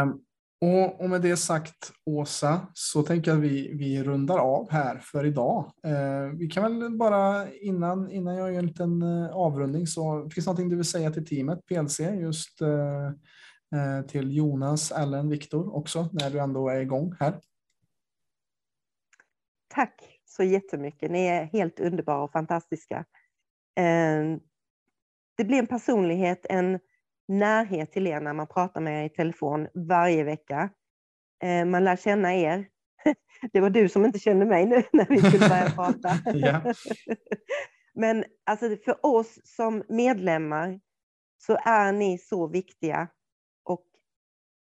[0.04, 0.26] Um,
[0.62, 4.98] och, och, med det sagt Åsa så tänker jag att vi, vi rundar av här
[4.98, 5.72] för idag.
[5.84, 10.46] Eh, vi kan väl bara innan, innan jag gör en liten eh, avrundning så finns
[10.46, 13.06] det någonting du vill säga till teamet PLC just eh,
[13.80, 17.40] eh, till Jonas, Ellen, Viktor också när du ändå är igång här.
[19.70, 21.12] Tack så jättemycket.
[21.12, 23.06] Ni är helt underbara och fantastiska.
[23.78, 24.38] Eh,
[25.38, 26.80] det blir en personlighet, en
[27.28, 30.70] närhet till er när man pratar med er i telefon varje vecka.
[31.44, 32.68] Eh, man lär känna er.
[33.52, 36.10] Det var du som inte kände mig nu när vi skulle börja prata.
[37.94, 40.80] Men alltså för oss som medlemmar
[41.38, 43.08] så är ni så viktiga.
[43.64, 43.86] Och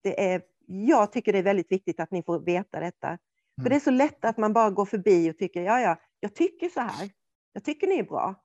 [0.04, 3.18] det är, jag tycker det är väldigt viktigt att ni får veta detta.
[3.60, 3.64] Mm.
[3.64, 6.36] För det är så lätt att man bara går förbi och tycker, ja, ja, jag
[6.36, 7.10] tycker så här.
[7.54, 8.36] Jag tycker ni är bra.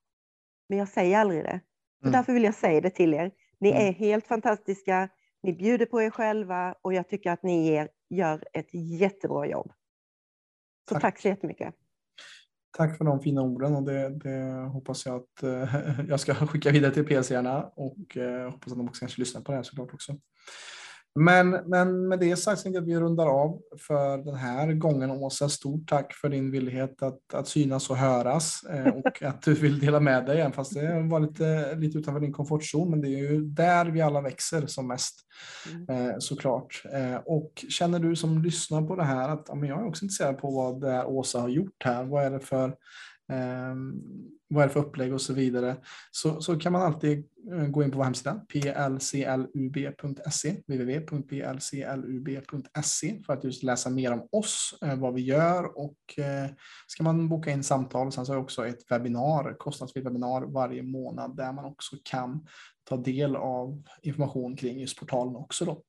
[0.69, 1.61] Men jag säger aldrig det.
[2.01, 2.13] Så mm.
[2.13, 3.31] därför vill jag säga det till er.
[3.61, 3.87] Ni mm.
[3.87, 5.09] är helt fantastiska,
[5.43, 9.73] ni bjuder på er själva och jag tycker att ni ger, gör ett jättebra jobb.
[10.89, 11.75] Så tack, tack så jättemycket.
[12.77, 16.71] Tack för de fina orden och det, det hoppas jag att eh, jag ska skicka
[16.71, 19.95] vidare till PC-arna och eh, hoppas att de också kanske lyssnar på det här såklart
[19.95, 20.17] också.
[21.19, 25.11] Men, men med det sagt tänker jag att vi rundar av för den här gången.
[25.11, 29.55] Åsa, stort tack för din villighet att, att synas och höras eh, och att du
[29.55, 32.91] vill dela med dig, även fast det var lite, lite utanför din komfortzon.
[32.91, 35.15] Men det är ju där vi alla växer som mest,
[35.73, 36.11] mm.
[36.11, 36.83] eh, såklart.
[36.93, 40.05] Eh, och känner du som lyssnar på det här att ja, men jag är också
[40.05, 42.05] intresserad på vad det är Åsa har gjort här.
[42.05, 42.75] Vad är det för
[43.33, 43.75] eh,
[44.49, 45.77] vad är det för upplägg och så vidare,
[46.11, 53.45] så, så kan man alltid eh, gå in på vår hemsida plclub.se, www.plclub.se för att
[53.45, 56.51] just läsa mer om oss, eh, vad vi gör och eh,
[56.87, 58.13] ska man boka in samtal.
[58.13, 62.47] Sen så har vi också ett webbinar, kostnadsfritt webbinar varje månad där man också kan
[62.85, 65.65] ta del av information kring just portalen också.
[65.65, 65.83] Då.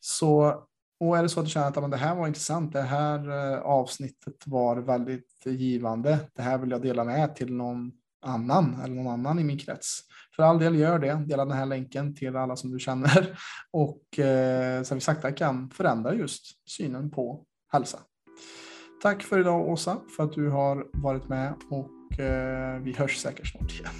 [0.00, 0.64] Så
[1.00, 3.60] och är det så att du känner att det här var intressant, det här eh,
[3.60, 7.92] avsnittet var väldigt givande, det här vill jag dela med till någon
[8.26, 10.00] annan eller någon annan i min krets.
[10.36, 13.38] För all del gör det, dela den här länken till alla som du känner
[13.72, 17.98] och eh, så vi sakta kan förändra just synen på hälsa
[19.04, 23.46] tack för idag Åsa, för att du har varit med och eh, vi hörs säkert
[23.46, 23.92] snart igen.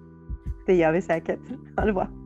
[0.66, 1.40] Det gör vi säkert.
[1.76, 2.25] Ha det bra.